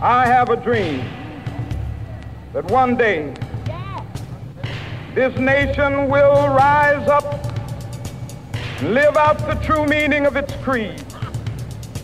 [0.00, 1.04] I have a dream
[2.52, 3.34] that one day
[5.12, 7.24] this nation will rise up
[8.54, 11.02] and live out the true meaning of its creed.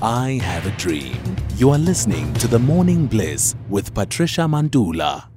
[0.02, 1.36] I have a dream.
[1.56, 5.33] You are listening to The Morning Bliss with Patricia Mandula.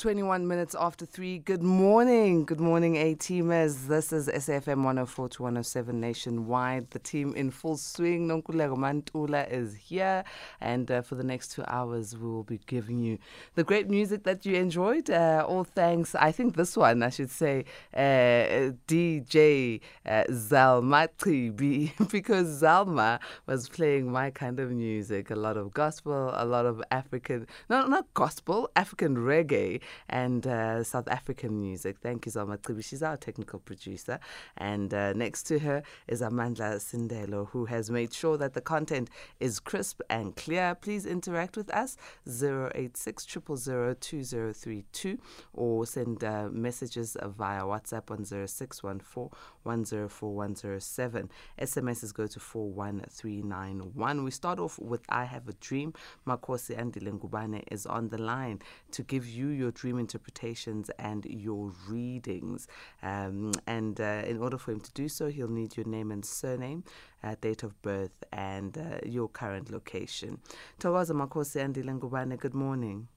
[0.00, 1.40] 21 minutes after 3.
[1.40, 2.46] Good morning.
[2.46, 3.86] Good morning, A teamers.
[3.86, 6.90] This is SAFM 104 to 107 nationwide.
[6.92, 8.26] The team in full swing.
[8.26, 10.24] Nonkulego Mantula is here.
[10.58, 13.18] And uh, for the next two hours, we will be giving you
[13.56, 15.10] the great music that you enjoyed.
[15.10, 21.08] Uh, all thanks, I think this one, I should say, uh, DJ uh, Zalma
[22.10, 25.30] because Zalma was playing my kind of music.
[25.30, 30.82] A lot of gospel, a lot of African, no, not gospel, African reggae and uh,
[30.84, 31.98] South African music.
[32.02, 32.84] Thank you, Zalma Tribi.
[32.84, 34.18] She's our technical producer.
[34.56, 39.10] And uh, next to her is Amandla Sindelo, who has made sure that the content
[39.38, 40.74] is crisp and clear.
[40.74, 45.18] Please interact with us 086 2032
[45.54, 49.30] or send uh, messages via WhatsApp on 0614
[49.62, 51.30] 104 107.
[51.60, 54.24] SMSs go to 41391.
[54.24, 55.92] We start off with I Have a Dream.
[56.26, 58.60] Makosi Andile Ngubane is on the line
[58.92, 62.68] to give you your dream interpretations and your readings.
[63.02, 66.24] Um, and uh, in order for him to do so, he'll need your name and
[66.24, 66.84] surname,
[67.24, 70.38] uh, date of birth, and uh, your current location.
[70.78, 73.08] Tawaza Makosi Andile Ngubane, good morning.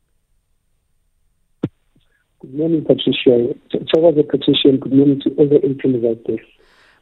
[2.41, 3.53] Good morning, Patricia.
[3.93, 6.37] Tawaza Patricia, and good morning to all the ATMs out there.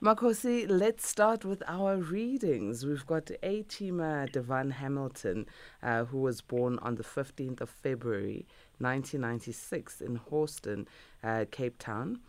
[0.04, 2.84] Makosi, let's start with our readings.
[2.84, 5.46] We've got A teamer Devon Hamilton,
[5.84, 8.48] uh, who was born on the 15th of February
[8.80, 10.88] 1996 in Houston,
[11.24, 12.20] uh, Cape Town,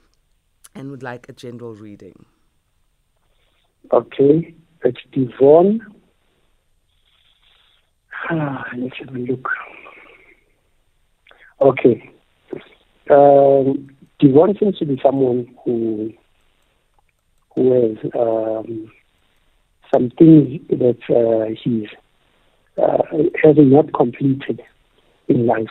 [0.75, 2.27] and would like a general reading.
[3.91, 5.81] Okay, it's Devon.
[8.29, 9.49] Ah, let's have a look.
[11.63, 12.11] Okay.
[13.09, 13.89] Um,
[14.21, 16.13] Devon seems to be someone who
[17.57, 18.91] has um,
[19.93, 21.89] some things that uh, he's
[22.83, 23.03] uh,
[23.43, 24.63] has not completed
[25.29, 25.69] in life.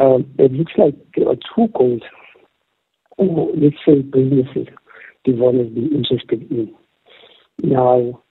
[0.00, 2.02] Um, it looks like there are two goals,
[3.18, 4.68] or let's say businesses,
[5.24, 6.74] Devon has been interested in.
[7.62, 8.22] Now,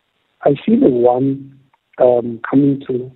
[0.44, 1.60] I see the one
[2.00, 3.12] um, coming to,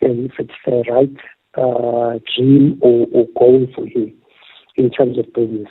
[0.00, 1.16] and if it's the right
[1.54, 4.14] uh, dream or, or goal for him
[4.76, 5.68] in terms of business.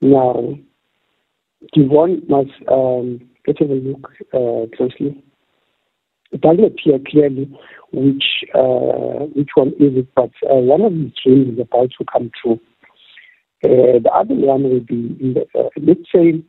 [0.00, 0.58] Now,
[1.74, 5.22] Devon must um, let's have a look uh, closely.
[6.30, 7.50] It doesn't appear clearly
[7.92, 8.24] which
[8.54, 12.30] uh, which one is it, but uh, one of his dreams is about to come
[12.40, 12.58] true.
[13.64, 16.42] Uh, the other one will be, in the, uh, let's say,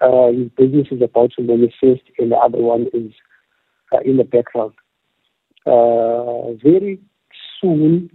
[0.00, 3.12] uh, his business is about to manifest, and the other one is
[3.92, 4.72] uh, in the background.
[6.62, 6.98] very
[7.60, 8.10] soon,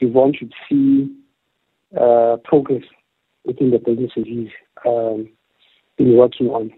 [0.00, 1.14] Devon should see
[2.44, 2.82] progress
[3.44, 4.48] within the businesses he's
[4.84, 5.28] um,
[5.96, 6.72] been working on.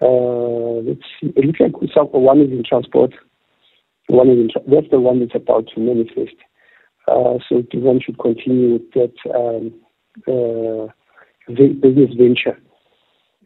[0.00, 1.32] Uh, let's see.
[1.36, 3.12] It looks like some, one is in transport.
[4.08, 6.36] One is in tra- that's the one that's about to manifest.
[7.06, 9.74] Uh, so one should continue with that um,
[10.28, 10.92] uh,
[11.48, 12.58] business venture,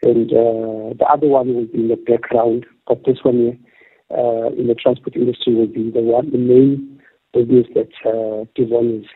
[0.03, 2.66] and uh, the other one will be in the background.
[2.87, 3.59] But this one
[4.11, 7.00] uh, in the transport industry will be the one, the main
[7.32, 9.06] business that uh, Devon is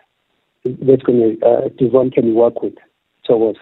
[0.65, 2.75] that's going to uh, Devon can work with.
[3.25, 3.57] So what?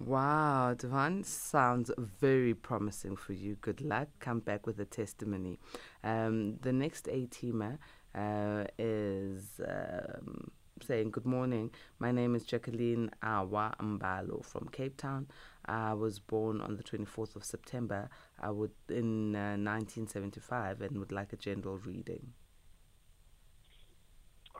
[0.00, 3.56] Wow, Devon, sounds very promising for you.
[3.60, 4.08] Good luck.
[4.20, 5.58] Come back with a testimony.
[6.04, 7.78] Um, the next A teamer
[8.14, 10.52] uh, is um,
[10.86, 11.72] saying, Good morning.
[11.98, 15.26] My name is Jacqueline Awa Mbalo from Cape Town.
[15.66, 18.08] I was born on the 24th of September
[18.40, 22.34] I would, in uh, 1975 and would like a general reading.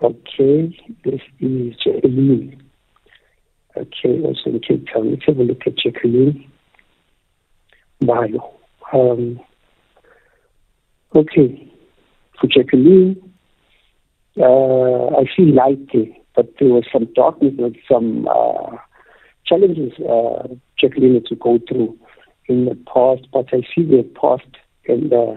[0.03, 2.67] Okay, this is Jacqueline.
[3.76, 5.10] Okay, also in Cape Town.
[5.10, 6.50] Let's have a look at Jacqueline
[8.00, 8.54] Bio.
[8.92, 9.40] Um,
[11.14, 11.72] okay,
[12.41, 13.20] for Jacqueline,
[14.41, 18.76] uh, I see light there, but there was some darkness and some uh,
[19.47, 20.48] challenges uh,
[20.78, 21.98] Jacqueline had to go through
[22.48, 24.48] in the past, but I see the past
[24.86, 25.36] and uh,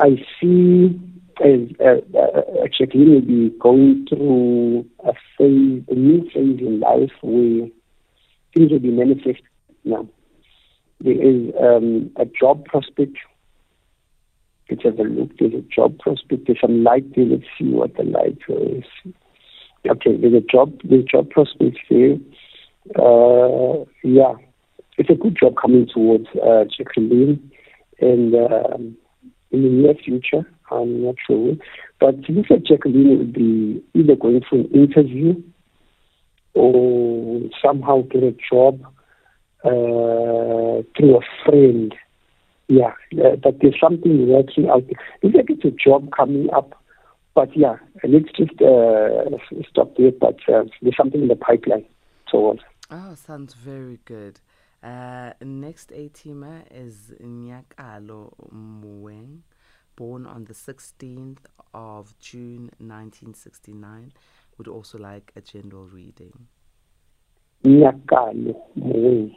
[0.00, 0.98] I see
[1.44, 7.12] as uh, uh, Jacqueline will be going through a phase, a new phase in life
[7.22, 7.68] where
[8.54, 9.42] things will be manifest
[9.84, 10.08] now.
[11.00, 13.16] There is um, a job prospect.
[14.70, 15.30] Let's have a look.
[15.38, 16.46] There's a job prospect.
[16.46, 17.26] There's some light there.
[17.26, 18.84] Let's see what the light is.
[19.88, 20.80] Okay, there's a job.
[20.84, 22.16] There's job prospects there.
[22.98, 24.34] Uh, yeah,
[24.96, 27.50] it's a good job coming towards uh, Jacqueline,
[28.00, 28.96] and um,
[29.50, 31.54] in the near future, I'm not sure.
[32.00, 35.42] But Lisa Jacqueline will be either going for an interview
[36.54, 38.80] or somehow get a job
[39.64, 41.94] uh, through a friend.
[42.68, 42.92] Yeah,
[43.24, 44.84] uh, but there's something working out.
[45.22, 46.82] It's like it's a job coming up.
[47.34, 49.36] But yeah, let's just uh,
[49.70, 50.10] stop there.
[50.10, 51.84] But uh, there's something in the pipeline.
[52.30, 52.60] So on.
[52.90, 54.40] Oh, sounds very good.
[54.82, 59.40] Uh, next A-teamer is Nyakalo Muweng,
[59.96, 61.38] born on the 16th
[61.74, 64.12] of June 1969.
[64.58, 66.46] Would also like a general reading.
[67.64, 69.34] Nyakalo Muweng.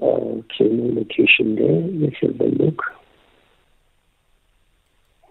[0.00, 1.82] Okay, no location there.
[2.00, 2.82] Let's have a look.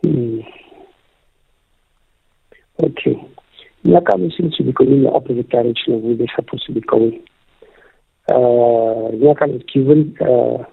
[0.04, 0.40] Hmm.
[2.82, 3.26] Okay.
[3.86, 6.82] Nyakalo seems to be going in the opposite direction of where they're supposed to be
[6.82, 7.24] going
[8.30, 10.64] uh, Nyakal is given uh,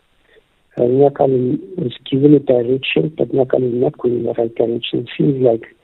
[0.80, 5.06] uh, Nyakal is given a direction, but Nyakal is not going in the direction.
[5.16, 5.76] Seems like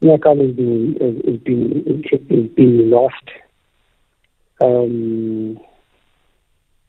[0.00, 3.30] Nyakal is being is is lost.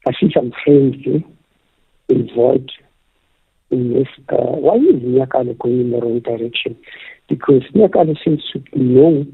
[0.07, 1.23] I see some friends here
[2.09, 2.71] involved
[3.71, 4.07] in this.
[4.29, 6.77] Uh, why is Nyakal going in the wrong direction?
[7.27, 9.25] Because Nyakal seems to know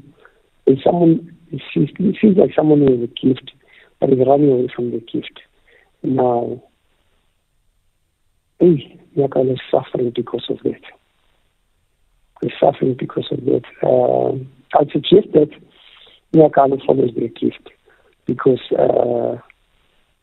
[0.66, 3.52] if someone it seems, it seems like someone has a gift
[4.00, 5.40] but is running away from the gift.
[6.02, 6.62] Now,
[8.58, 9.00] hey,
[9.32, 10.80] kind is suffering because of that.
[12.42, 13.62] He's suffering because of that.
[13.82, 15.50] Um, I'd suggest that
[16.32, 17.70] Yakal follows the gift
[18.26, 19.40] because uh,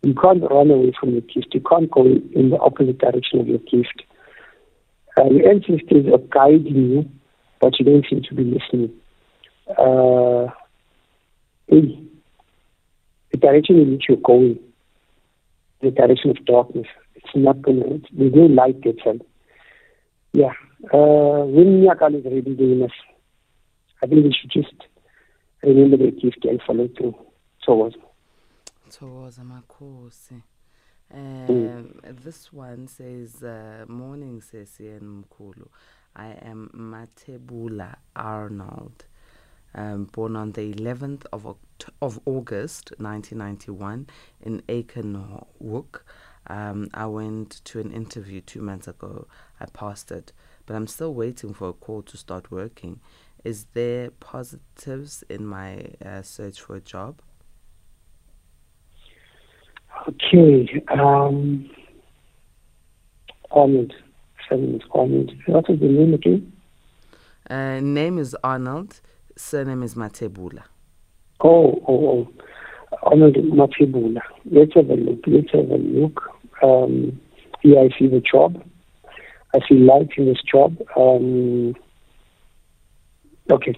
[0.03, 1.53] you can't run away from the gift.
[1.53, 4.03] You can't go in the opposite direction of your gift.
[5.17, 7.09] Uh, your ancestors are guiding you,
[7.59, 8.91] but you don't seem to be listening.
[9.69, 10.47] Uh,
[11.67, 11.99] hey,
[13.31, 14.59] the direction in which you're going,
[15.81, 16.87] the direction of darkness,
[17.23, 19.13] it's not going to, there's no light there.
[20.33, 20.53] Yeah.
[20.93, 22.91] Uh, when Nyakal is ready doing this,
[24.01, 24.73] I think we should just
[25.61, 27.15] remember the gift and follow through.
[27.63, 27.93] So was.
[28.89, 30.41] Thokoza Makhosi.
[31.13, 35.67] Um, This one says, uh, Morning, Sesi and Mkulu.
[36.15, 39.05] I am Matebula Arnold
[39.73, 44.07] um, born on the 11th of, Oct- of August 1991
[44.41, 46.01] in Acornhoek.
[46.47, 49.27] Um, I went to an interview two months ago.
[49.59, 50.33] I passed it,
[50.65, 52.99] but I'm still waiting for a call to start working.
[53.43, 57.21] Is there positives in my uh, search for a job?
[60.07, 60.83] Okay.
[60.89, 61.69] Um,
[63.51, 63.93] Arnold.
[64.49, 65.31] Seven Arnold.
[65.45, 66.51] What is the name again?
[67.49, 69.01] Uh, name is Arnold.
[69.35, 70.63] Surname is Matebula.
[71.41, 72.33] Oh, oh, oh.
[73.03, 74.21] Arnold Matebula.
[74.45, 75.19] Let's have a look.
[75.27, 76.21] Let's have a look.
[76.61, 77.19] Um,
[77.63, 78.61] I see the job.
[79.53, 80.77] I see light in this job.
[80.97, 81.75] Um,
[83.51, 83.75] okay.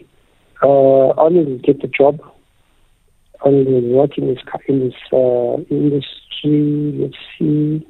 [0.62, 2.20] Uh, Arnold will get the job.
[3.42, 6.94] Arnold will work in this, in this uh, industry.
[6.98, 7.88] Let's see.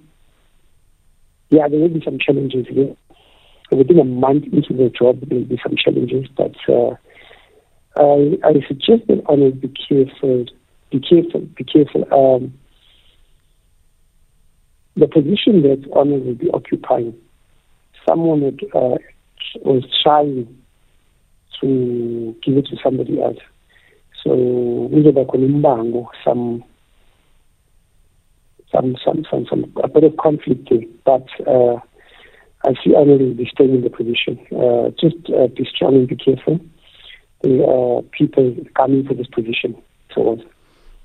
[1.49, 2.95] Yeah, there will be some challenges here.
[3.71, 6.95] Within a month into the job, there will be some challenges, but uh,
[7.95, 10.45] I, I suggest that Arnold be careful,
[10.93, 12.05] be careful, be careful.
[12.13, 12.53] Um,
[14.95, 17.15] the position that Arnold will be occupying,
[18.07, 18.97] someone that uh,
[19.61, 20.47] was trying
[21.62, 23.39] to give it to somebody else.
[24.23, 26.63] So kuzoba khona some
[28.71, 30.81] some some some some a bit of conflict there.
[31.05, 31.79] But uh,
[32.65, 34.39] I see Arnold will be staying in the position.
[34.51, 36.59] Uh, just uh, be strong and be careful
[37.41, 39.75] The uh, people coming for this position.
[40.13, 40.39] So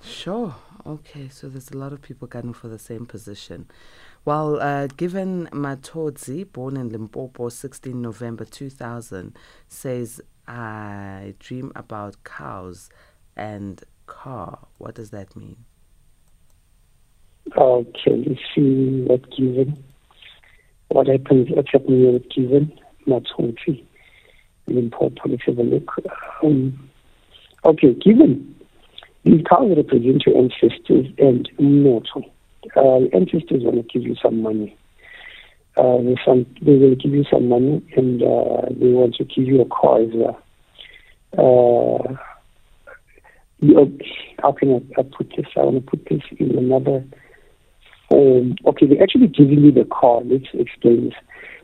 [0.01, 0.55] Sure.
[0.87, 3.67] Okay, so there's a lot of people gunning for the same position.
[4.25, 9.37] Well, uh, given Matodzi, born in Limpopo, 16 November 2000,
[9.67, 12.89] says, I dream about cows
[13.37, 14.59] and car.
[14.79, 15.57] What does that mean?
[17.57, 19.83] Okay, let's see what given.
[20.89, 23.85] What happens, what's happening with given Matodzi.
[24.67, 25.91] Limpopo, let's have a look.
[26.43, 26.91] Um,
[27.65, 28.55] okay, given
[29.25, 32.23] cows represent your ancestors and Moto.
[32.77, 34.77] Uh, ancestors want to give you some money.
[35.77, 39.61] Uh, some, they will give you some money and uh, they want to give you
[39.61, 40.43] a car as well.
[41.37, 42.17] Uh,
[44.43, 45.47] how can I, I put this?
[45.57, 47.05] I want to put this in another
[48.09, 48.57] form.
[48.67, 50.23] Okay, they're actually giving you the car.
[50.25, 51.15] Let's explain this.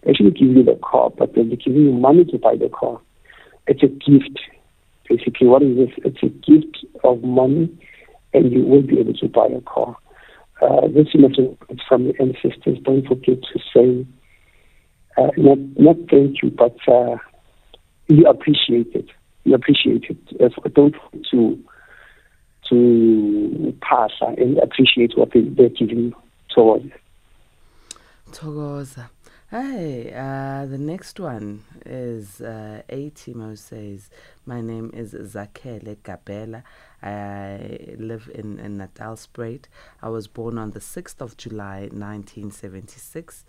[0.03, 3.01] They actually give you the car, but they're giving you money to buy the car.
[3.67, 4.39] It's a gift.
[5.09, 5.91] Basically, what is this?
[5.99, 7.69] It's a gift of money,
[8.33, 9.97] and you will be able to buy a car.
[10.63, 11.21] Uh, this is
[11.89, 12.79] from the ancestors.
[12.85, 14.07] Don't forget to say
[15.17, 17.17] uh, not not thank you, but uh,
[18.09, 19.07] you appreciate it.
[19.45, 20.75] You appreciate it.
[20.75, 20.95] Don't
[21.31, 21.59] to
[22.71, 26.17] to pass and appreciate what they, they're giving you
[26.55, 26.91] towards.
[28.33, 29.11] Togoza.
[29.57, 34.11] Hey, uh, the next one is uh, A Timo says,
[34.45, 36.65] My name is Zakele Gabela.
[37.01, 39.67] I live in, in Natal Spruit.
[40.03, 43.45] I was born on the 6th of July 1976.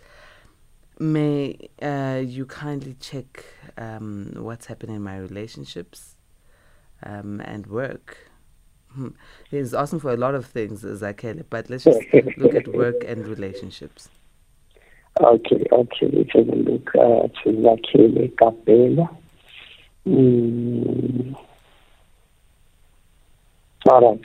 [0.99, 3.43] May uh, you kindly check
[3.75, 6.17] um, what's happening in my relationships
[7.01, 8.29] um, and work?
[8.93, 9.07] Hmm.
[9.49, 12.03] He's asking for a lot of things, Zakele, but let's just
[12.37, 14.09] look at work and relationships.
[15.21, 16.07] Okay, okay.
[16.11, 19.07] Let's look at Zakele Kapela.
[20.05, 21.35] Mm.
[23.89, 24.21] All right.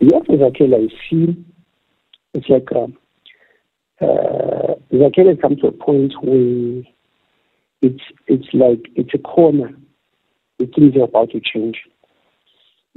[0.00, 1.44] Yes, Zakele, I see
[2.34, 2.96] it's like um,
[4.00, 6.82] uh, Zakele has come to a point where
[7.82, 9.70] it's it's like it's a corner.
[10.58, 11.78] Things are about to change.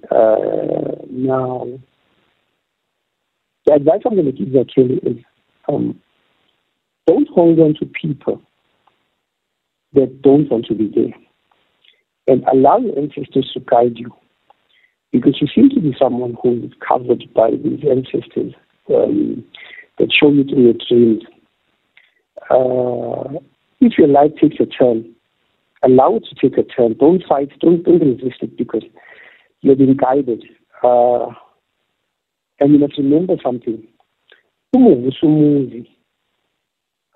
[0.10, 1.68] Uh, now,
[3.66, 5.24] the advice I'm going to give Zakele is
[5.70, 6.00] um,
[7.08, 8.42] don't hold on to people
[9.94, 11.14] that don't want to be there.
[12.28, 14.14] And allow your ancestors to guide you.
[15.12, 18.54] Because you seem to be someone who is covered by these ancestors
[18.94, 19.44] um,
[20.00, 21.24] that show you through your dreams.
[22.50, 23.40] Uh,
[23.82, 25.14] if your life takes a turn,
[25.84, 26.96] allow it to take a turn.
[26.98, 28.84] Don't fight, don't, don't resist it because
[29.60, 30.46] you're being guided.
[30.82, 31.28] Uh,
[32.60, 33.86] and you must remember something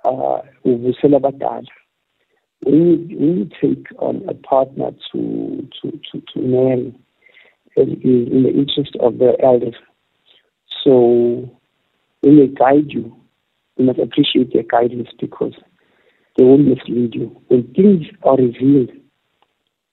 [0.06, 1.66] Uh, uvusela abadala.
[2.62, 6.94] When you, take on a partner to to to, to marry
[7.76, 9.76] in, the interest of the elders.
[10.84, 11.50] So
[12.22, 13.16] when they guide you.
[13.78, 15.54] You must appreciate their guidance because
[16.38, 17.36] they won't mislead you.
[17.48, 18.92] When things are revealed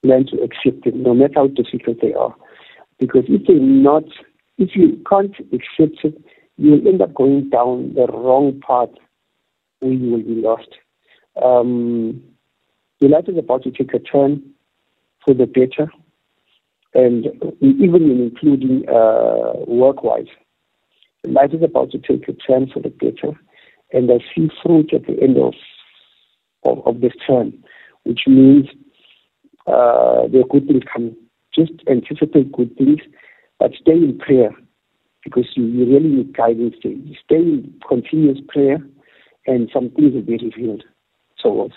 [0.05, 2.35] learn to accept them no matter how difficult they are.
[2.99, 4.05] Because if they're not
[4.59, 6.23] if you can't accept it
[6.57, 8.91] you will end up going down the wrong path
[9.83, 10.69] we will be lost.
[11.43, 12.23] Um,
[13.01, 14.43] the life is about to take a turn
[15.25, 15.91] for the better,
[16.95, 17.27] and
[17.61, 20.27] even in including uh, work-wise.
[21.25, 23.39] The life is about to take a turn for the better,
[23.93, 25.55] and I see fruit at the end of
[26.65, 27.65] of, of this turn,
[28.05, 28.67] which means
[29.67, 31.17] uh, there are good things coming.
[31.55, 33.01] Just anticipate good things,
[33.59, 34.51] but stay in prayer
[35.25, 36.75] because you, you really need guidance.
[36.79, 38.79] Stay in continuous prayer
[39.47, 40.85] and some things will be revealed.
[41.39, 41.69] So,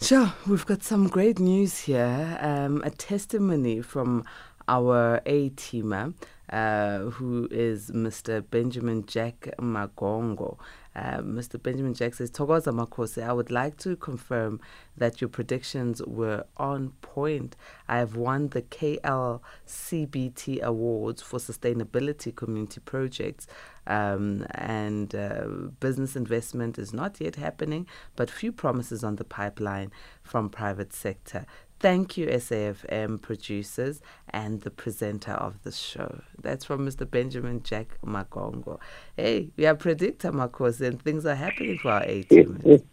[0.00, 2.38] Sure, we've got some great news here.
[2.40, 4.24] Um, a testimony from
[4.66, 6.14] our A teamer,
[6.50, 8.44] uh, who is Mr.
[8.48, 10.58] Benjamin Jack Magongo.
[10.96, 11.62] Mr.
[11.62, 14.60] Benjamin Jack says, Togoza Makose, I would like to confirm
[14.96, 17.56] that your predictions were on point.
[17.88, 23.46] I have won the KLCBT Awards for Sustainability Community Projects,
[23.86, 25.44] um, and uh,
[25.80, 29.90] business investment is not yet happening, but few promises on the pipeline
[30.22, 31.46] from private sector.
[31.82, 36.20] Thank you, SAFM producers and the presenter of the show.
[36.40, 37.10] That's from Mr.
[37.10, 38.78] Benjamin Jack Magongo.
[39.16, 42.62] Hey, we are predictor, Marcos, and things are happening for our A team.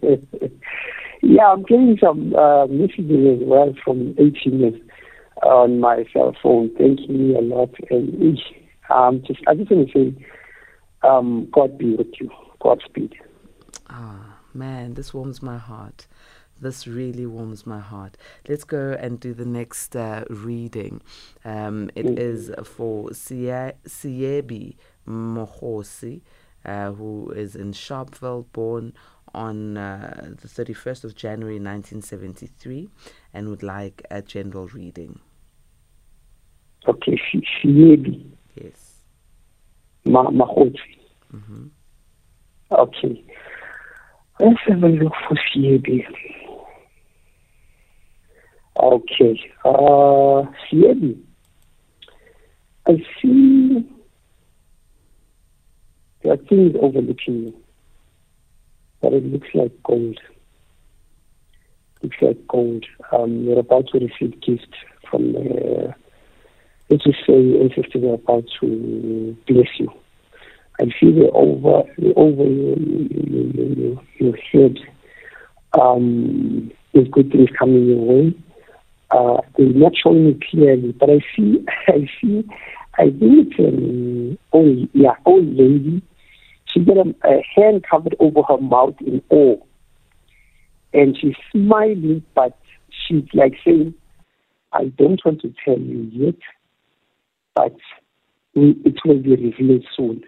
[1.22, 4.82] yeah, I'm getting some uh, messages as well from A teamers
[5.44, 6.76] on my cell phone.
[6.76, 7.70] Thank you a lot.
[7.92, 8.40] And
[8.90, 10.26] um, just, I just want to say,
[11.04, 12.32] um, God be with you.
[12.60, 13.14] Godspeed.
[13.88, 16.08] Ah, man, this warms my heart.
[16.62, 18.18] This really warms my heart.
[18.48, 21.02] Let's go and do the next uh, reading.
[21.46, 22.18] Um, it mm-hmm.
[22.18, 24.76] is for Siebi
[25.08, 26.22] Mohosi,
[26.66, 28.94] uh, who is in Sharpeville, born
[29.34, 32.90] on uh, the 31st of January 1973,
[33.34, 35.20] and would like a general reading.
[36.88, 37.20] Okay,
[37.64, 38.32] Siebi.
[38.56, 39.02] Yes.
[40.06, 40.30] Ma-
[41.32, 41.68] Mm-hmm.
[42.72, 43.24] Okay.
[44.40, 46.04] Let's have a look for Siebi.
[48.90, 49.40] Okay.
[49.64, 51.16] Uh, Siebi.
[52.88, 53.88] I see
[56.24, 57.64] there are things overlooking you,
[59.00, 60.20] but it looks like gold.
[62.02, 62.84] Looks like gold.
[63.12, 64.66] Um, you're about to receive gifts
[65.08, 65.94] from the,
[66.90, 69.92] let's just say, ancestors are about to bless you.
[70.80, 74.78] I see the over, the over your, your, your, your head.
[75.80, 78.36] Um, there's good things coming your way
[79.12, 82.44] uh, they're not showing me clearly, but I see, I see,
[82.98, 86.02] I think it's an old, yeah, old lady.
[86.66, 89.58] She got a, a hand covered over her mouth in awe.
[90.94, 92.58] and she's smiling, but
[92.90, 93.94] she's like saying,
[94.74, 96.36] I don't want to tell you yet,
[97.56, 97.76] but
[98.56, 100.24] it will be revealed soon.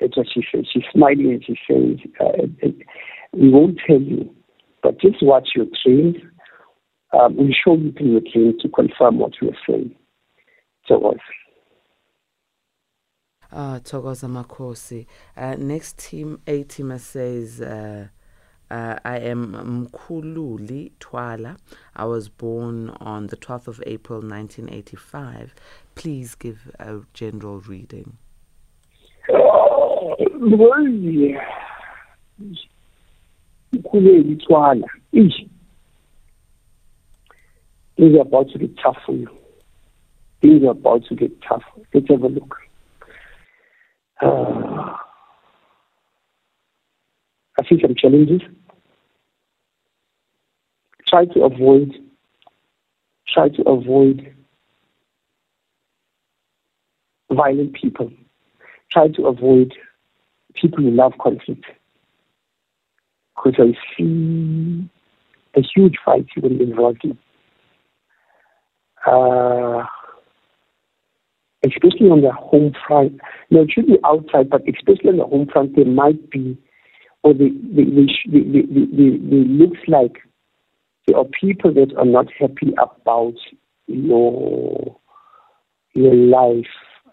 [0.00, 0.66] That's what she says.
[0.72, 2.68] She's smiling and she says, uh,
[3.32, 4.30] We won't tell you,
[4.82, 6.16] but just watch your dreams.
[7.16, 9.94] Um, we'll show you through dreams to confirm what we are saying.
[10.86, 11.14] So.
[13.52, 15.06] Ah, Thokoza Makosi.
[15.36, 18.08] Uh, next team, A team says, uh,
[18.70, 21.56] uh, I am Mkululi Twala.
[21.94, 25.54] I was born on the 12th of April 1985.
[25.94, 28.18] Please give a general reading.
[29.30, 30.16] Oh,
[33.72, 34.86] Mkululi Twala.
[37.96, 39.28] Things are about to get tough for you.
[40.42, 41.62] Things are about to get tough.
[41.94, 42.56] Let's have a look.
[44.20, 44.96] Uh,
[47.58, 48.42] I see some challenges.
[51.08, 51.94] Try to avoid,
[53.28, 54.34] try to avoid
[57.30, 58.10] violent people.
[58.90, 59.74] Try to avoid
[60.54, 61.64] people who love conflict.
[63.36, 64.88] Because I see
[65.54, 67.18] a huge fight you will be involved in.
[69.06, 69.84] Uh,
[71.64, 73.20] especially on the home front.
[73.50, 76.58] No, it should be outside, but especially on the home front, there might be
[77.26, 80.18] or they, they, they, they, they, they, looks like
[81.06, 83.34] there are people that are not happy about
[83.88, 84.96] your
[85.94, 86.70] your life.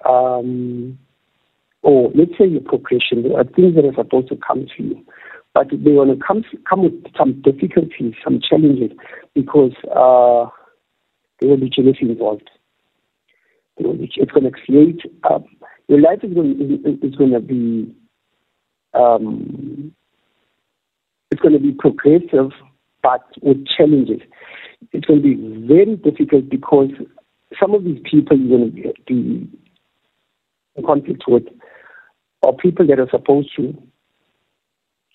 [0.08, 1.00] Um,
[1.82, 3.24] or let's say your progression.
[3.24, 5.04] There are things that are supposed to come to you,
[5.56, 8.92] but they want to come come with some difficulties, some challenges,
[9.34, 10.48] because uh,
[11.40, 12.50] there will be jealousy involved.
[13.78, 15.02] It's going to create.
[15.30, 15.46] Um,
[15.88, 17.94] your life is going is going to be
[18.94, 19.94] um,
[21.32, 22.52] it's going to be progressive,
[23.02, 24.22] but with challenges.
[24.92, 26.90] It's going to be very difficult because
[27.60, 29.50] some of these people you're going to be
[30.76, 31.44] in conflict with
[32.46, 33.74] are people that are supposed to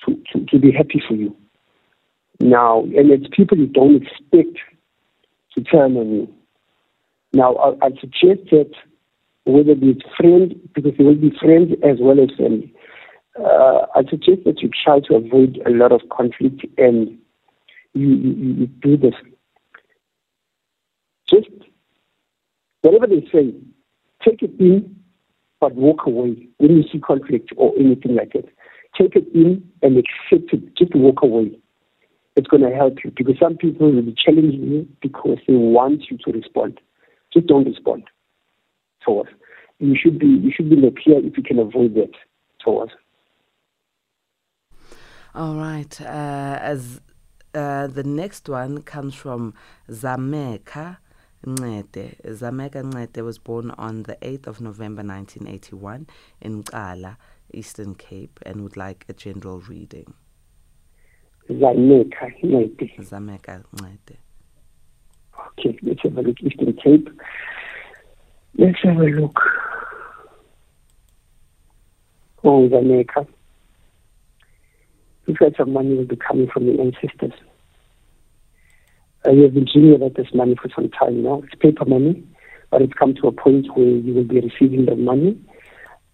[0.06, 1.36] to, to, to be happy for you.
[2.40, 4.58] Now, and it's people you don't expect
[5.62, 6.28] turn.
[7.32, 8.70] Now, I, I suggest that
[9.44, 12.74] whether it's friends, because they will be friends as well as family,
[13.38, 17.18] uh, I suggest that you try to avoid a lot of conflict and
[17.94, 19.14] you, you, you do this.
[21.28, 21.48] Just
[22.82, 23.54] whatever they say,
[24.24, 24.96] take it in,
[25.60, 28.48] but walk away when you see conflict or anything like that.
[28.96, 30.74] Take it in and accept it.
[30.76, 31.58] Just walk away.
[32.38, 36.02] It's going to help you because some people will be challenging you because they want
[36.08, 36.80] you to respond.
[37.32, 38.04] Just don't respond
[39.04, 39.26] to us.
[39.80, 42.12] You should be you should be in the clear if you can avoid that
[42.64, 42.90] to us.
[45.34, 46.00] All right.
[46.00, 47.00] Uh, as
[47.54, 49.52] uh, the next one comes from
[49.90, 50.98] Zameka
[51.44, 52.22] Ncede.
[52.22, 56.06] Zameka Ncede was born on the 8th of November 1981
[56.40, 57.18] in Cala,
[57.52, 60.14] Eastern Cape, and would like a general reading.
[61.50, 62.94] Zameka Ncede.
[62.98, 64.16] Zameka Ncede.
[65.48, 66.40] Okay, let's have a look.
[66.42, 67.08] Eastern Cape.
[68.56, 69.40] Let's have a look.
[72.44, 73.26] Oh, Zameka
[75.28, 77.32] you of money will be coming from the ancestors.
[79.26, 81.42] Uh, you have been dreaming about this money for some time now.
[81.44, 82.24] It's paper money,
[82.70, 85.38] but it's come to a point where you will be receiving the money,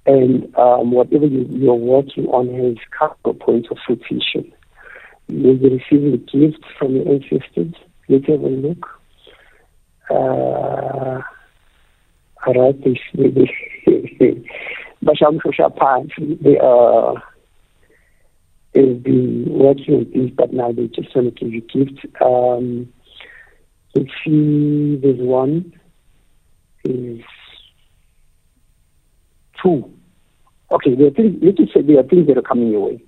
[0.06, 4.52] and um, whatever you, are working on has come to a point of fruition.
[5.28, 7.74] You will be receiving gifts from your ancestors.
[8.08, 8.86] Let's have a look.
[10.10, 11.22] Uh,
[12.46, 13.50] all right, they, they,
[13.86, 14.44] they,
[16.42, 17.14] they are
[18.74, 22.04] is been working with these, but now they just want to give you gifts.
[22.20, 22.92] Um,
[23.94, 25.72] you see, there's one
[26.84, 27.22] is
[29.62, 29.90] two.
[30.72, 33.02] Okay, there are things, let us say there are things that are coming your way.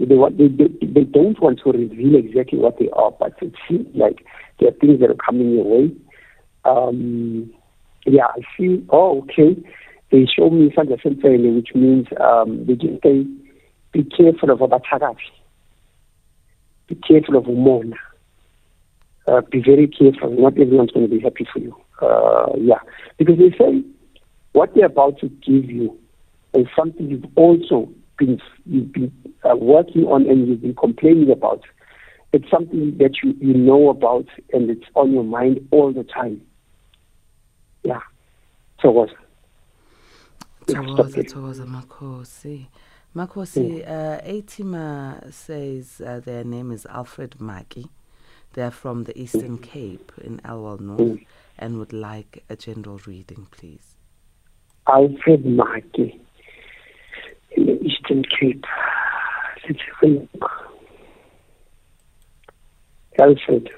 [0.00, 3.52] They, want, they, they, they don't want to reveal exactly what they are, but it
[3.68, 4.24] seems like
[4.58, 5.92] there are things that are coming your way.
[6.64, 7.52] Um,
[8.06, 8.84] yeah, I see.
[8.88, 9.62] Oh, okay.
[10.10, 10.96] They show me something,
[11.54, 13.26] which means um, they just say
[13.92, 15.16] be careful of abathakathi
[16.90, 17.96] be careful of umona
[19.28, 22.80] uh, be very careful not everyone's going to be happy for you uh, yeah
[23.16, 23.82] because they say
[24.52, 25.96] what they're about to give you
[26.54, 27.88] is something you've also
[28.20, 29.10] been you've been
[29.48, 31.62] uh, working on and you've been complaining about
[32.32, 36.40] it's something that you, you know about and it's on your mind all the time
[37.82, 38.00] yeah
[38.80, 39.10] so what
[40.66, 42.66] Thokoza, Thokoza Makhosi.
[43.16, 47.88] Makosi, uh, Atima says uh, their name is Alfred Maki.
[48.52, 51.26] They're from the Eastern Cape in Elwell North Mm.
[51.58, 53.96] and would like a general reading, please.
[54.86, 56.20] Alfred Maki
[58.10, 58.64] Eastern Cape.
[59.68, 60.50] Let's have a look.
[63.20, 63.70] Alfred.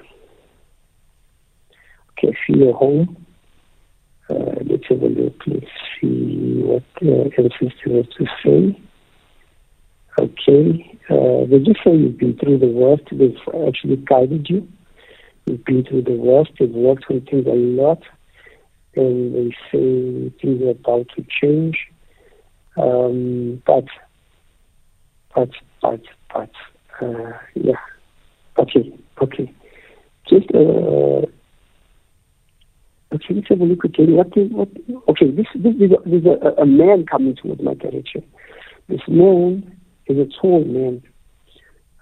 [2.11, 3.25] Okay, see your home.
[4.29, 5.35] Uh, let's have a look.
[5.45, 5.65] Let's
[5.99, 8.81] see what the ancestor has to say.
[10.19, 10.97] Okay.
[11.09, 11.45] Uh,
[11.83, 13.03] say you've been through the worst.
[13.11, 14.67] They've actually guided you.
[15.45, 16.51] You've been through the worst.
[16.59, 18.01] They've worked on things a lot.
[18.95, 21.77] And they say things are about to change.
[22.77, 23.85] Um, but,
[25.35, 25.49] but,
[25.81, 26.01] but,
[26.33, 26.51] but,
[27.01, 27.75] uh, yeah.
[28.57, 29.53] Okay, okay.
[30.29, 31.25] Just, uh,
[33.13, 34.13] okay, let's have a look again.
[34.15, 34.69] What is, what,
[35.09, 38.23] okay, this, this is a, there's a, a man coming towards my direction.
[38.89, 39.75] This man
[40.07, 41.01] is a tall man,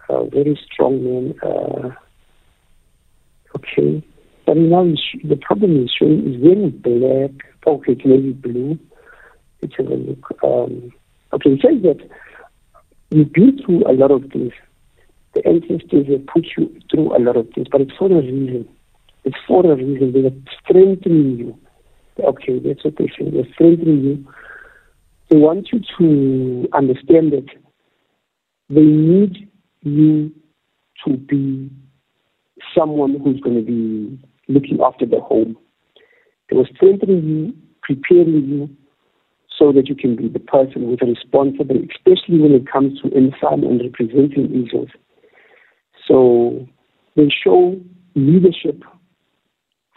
[0.09, 1.33] a very strong man.
[1.41, 1.89] Uh,
[3.55, 4.03] okay,
[4.45, 4.83] but now
[5.23, 7.31] the problem is showing is very black.
[7.65, 8.77] Okay, maybe blue.
[9.61, 10.37] Let's have a look.
[10.43, 10.91] Um,
[11.33, 12.09] okay, it says that
[13.11, 14.53] you've been through a lot of things.
[15.33, 18.67] The ancestors have put you through a lot of things, but it's for a reason.
[19.23, 20.11] It's for a reason.
[20.13, 21.57] They are strengthening you.
[22.19, 23.29] Okay, that's what they say.
[23.29, 24.27] They're strengthening you.
[25.29, 27.47] They want you to understand that
[28.69, 29.49] they need
[29.81, 30.31] you
[31.05, 31.69] to be
[32.75, 35.57] someone who's going to be looking after the home.
[36.49, 38.69] They were strengthening you, preparing you,
[39.57, 43.63] so that you can be the person who's responsible, especially when it comes to inside
[43.63, 44.87] and representing Israel.
[46.07, 46.67] So
[47.15, 47.79] they show
[48.15, 48.83] leadership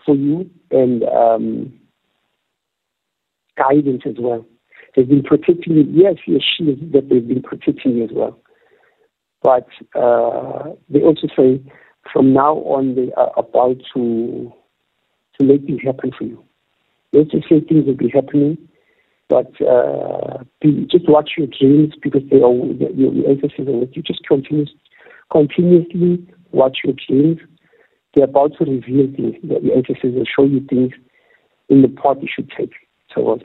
[0.04, 1.72] for you and um,
[3.56, 4.44] guidance as well.
[4.94, 5.86] They've been protecting you.
[5.90, 8.38] Yes, yes, she is that they've been protecting you as well.
[9.42, 11.60] But uh, they also say
[12.12, 14.52] from now on they are about to
[15.38, 16.44] to make things happen for you.
[17.12, 18.56] Let's just say things will be happening,
[19.28, 23.90] but uh, be, just watch your dreams because they are your, your ancestors are with
[23.94, 24.02] you.
[24.02, 24.70] Just continuous,
[25.30, 27.40] continuously watch your dreams.
[28.14, 29.34] They're about to reveal things.
[29.42, 30.92] The ancestors will show you things
[31.68, 32.72] in the part you should take.
[33.14, 33.38] So.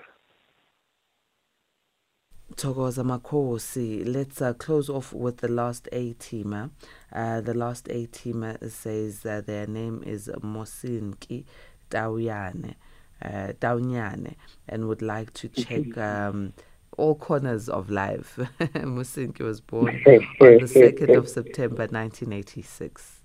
[2.55, 6.71] Togoza Makosi, let's uh, close off with the last A teamer.
[7.13, 11.45] Uh, the last A teamer says uh, their name is Mosinki
[11.89, 12.75] Tauyane,
[13.23, 14.35] uh, Taunyane,
[14.67, 16.53] and would like to check um,
[16.97, 18.37] all corners of life.
[18.59, 23.21] Mosinki was born on the 2nd of September 1986.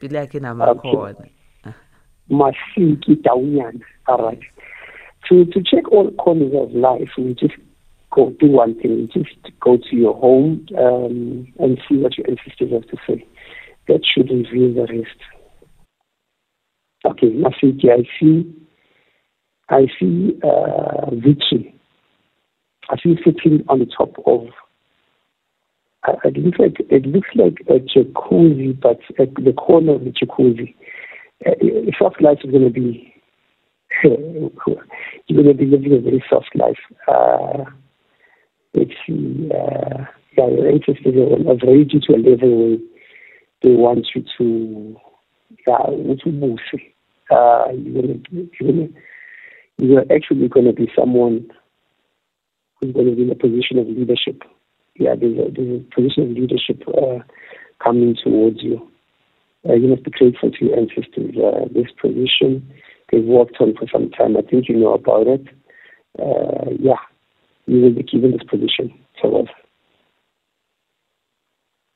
[0.00, 1.28] Bilaki Namakhona.
[2.30, 3.82] Masinki Taunyane.
[4.08, 4.40] All right.
[5.28, 7.54] To, to check all corners of life, we just
[8.10, 9.08] go do one thing.
[9.12, 13.26] Just go to your home um, and see what your ancestors have to say.
[13.88, 15.18] That should reveal the rest.
[17.04, 18.59] Okay, Masiki, I see.
[19.70, 21.74] I see uh, Vici.
[22.90, 24.48] I see sitting on the top of.
[26.06, 30.10] Uh, it looks like it looks like a jacuzzi, but at the corner of the
[30.10, 30.74] jacuzzi.
[31.46, 31.52] Uh,
[31.98, 33.14] soft life is going to be.
[34.04, 36.78] you're going to be living a very soft life.
[37.08, 37.64] Uh,
[38.74, 40.04] let's uh,
[40.36, 41.14] yeah, your ancestors
[41.46, 42.78] have raised you to a level where
[43.62, 44.96] they want you to,
[45.66, 45.76] yeah,
[46.24, 46.56] to
[47.30, 48.88] uh, you're gonna, you're gonna,
[49.80, 51.48] you're actually going to be someone
[52.80, 54.42] who's going to be in a position of leadership.
[54.96, 57.18] Yeah, there's a, there's a position of leadership uh,
[57.82, 58.86] coming towards you.
[59.68, 61.34] Uh, you must be grateful to your ancestors.
[61.36, 62.70] Uh, this position
[63.10, 64.36] they've worked on for some time.
[64.36, 65.46] I think you know about it.
[66.18, 67.00] Uh, yeah,
[67.66, 68.92] you will be given this position.
[69.20, 69.46] So,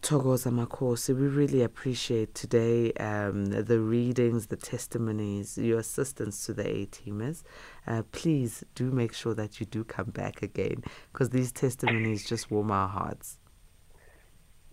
[0.05, 6.69] Togoza Makosi, we really appreciate today um, the readings, the testimonies, your assistance to the
[6.69, 7.43] A teamers.
[7.87, 12.51] Uh, please do make sure that you do come back again because these testimonies just
[12.51, 13.39] warm our hearts.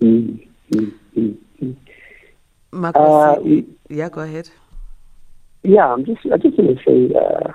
[0.02, 1.76] mm, mm, mm.
[2.74, 4.50] Makosi, yeah, go ahead.
[5.64, 7.54] Yeah, I'm just I just want to say uh,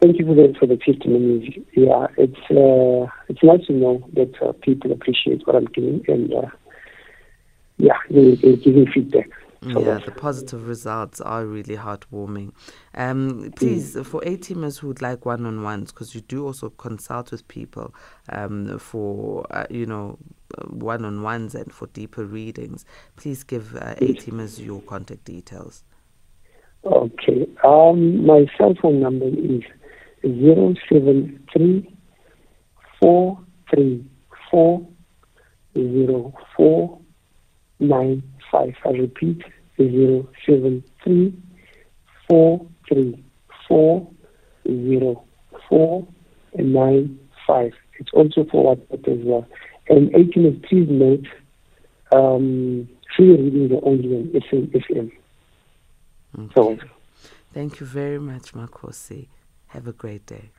[0.00, 1.52] thank you for the for the testimonies.
[1.74, 6.32] Yeah, it's uh, it's nice to know that uh, people appreciate what I'm doing and
[6.32, 6.50] uh,
[7.78, 9.30] yeah, they they giving feedback.
[9.72, 12.52] So Yeah, the positive results are really heartwarming.
[12.94, 16.70] Um, please, for A teamers who would like one on ones, because you do also
[16.70, 17.92] consult with people
[18.28, 20.16] um, for, uh, you know,
[20.68, 22.84] one on ones and for deeper readings,
[23.16, 25.82] please give uh, A teamers your contact details.
[26.84, 27.48] Okay.
[27.64, 29.62] Um, my cell phone number is
[30.22, 31.94] zero seven three
[33.00, 33.38] four
[33.70, 34.04] three
[34.50, 34.86] four
[35.74, 36.98] zero four
[37.80, 38.74] nine five.
[38.84, 39.42] I repeat
[39.76, 41.34] zero seven three
[42.28, 43.24] four three
[43.66, 44.08] four
[44.66, 45.24] zero
[45.68, 46.06] four
[46.56, 47.72] nine five.
[47.98, 49.46] It's also for WhatsApp as well.
[49.88, 51.26] And 18 please note,
[52.12, 55.10] um, free reading the only on FM.
[56.38, 56.52] Okay.
[56.54, 56.78] So,
[57.54, 59.28] Thank you very much, Makosi.
[59.68, 60.50] Have a great day.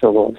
[0.00, 0.34] so